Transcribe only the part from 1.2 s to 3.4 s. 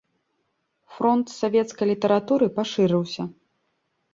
савецкай літаратуры пашырыўся.